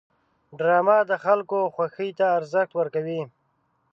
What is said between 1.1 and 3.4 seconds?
خلکو خوښې ته ارزښت ورکوي